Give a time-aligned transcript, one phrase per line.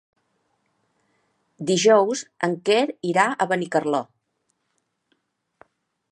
[1.71, 4.01] Dijous en Quer irà a Benicarló.